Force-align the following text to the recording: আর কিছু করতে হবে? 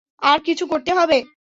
আর 0.21 0.39
কিছু 0.39 0.63
করতে 0.67 0.91
হবে? 0.93 1.17